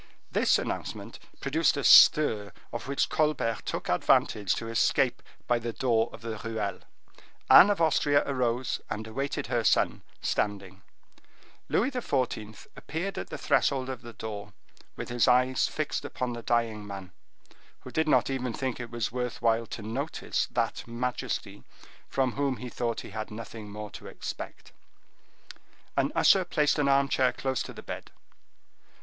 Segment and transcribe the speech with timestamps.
[0.31, 6.09] This announcement produced a stir of which Colbert took advantage to escape by the door
[6.11, 6.79] of the ruelle.
[7.51, 10.81] Anne of Austria arose, and awaited her son, standing.
[11.69, 12.65] Louis XIV.
[12.75, 14.53] appeared at the threshold of the door,
[14.95, 17.11] with his eyes fixed upon the dying man,
[17.81, 21.63] who did not even think it worth while to notice that majesty
[22.09, 24.71] from whom he thought he had nothing more to expect.
[25.95, 28.09] An usher placed an armchair close to the bed.